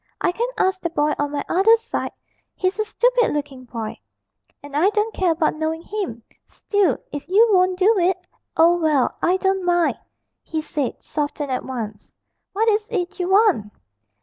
I 0.19 0.31
can 0.31 0.47
ask 0.57 0.81
the 0.81 0.89
boy 0.89 1.13
on 1.19 1.29
my 1.31 1.45
other 1.47 1.77
side 1.77 2.11
he's 2.55 2.79
a 2.79 2.85
stupid 2.85 3.35
looking 3.35 3.65
boy, 3.65 3.99
and 4.63 4.75
I 4.75 4.89
don't 4.89 5.13
care 5.13 5.29
about 5.33 5.53
knowing 5.53 5.83
him 5.83 6.23
still, 6.43 6.97
if 7.11 7.27
you 7.29 7.47
won't 7.51 7.77
do 7.77 7.99
it' 7.99 8.17
'Oh, 8.57 8.79
well, 8.79 9.15
I 9.21 9.37
don't 9.37 9.63
mind,' 9.63 9.99
he 10.41 10.59
said, 10.59 10.99
softened 11.03 11.51
at 11.51 11.63
once. 11.65 12.11
'What 12.51 12.67
is 12.69 12.87
it 12.89 13.19
you 13.19 13.29
want?' 13.29 13.71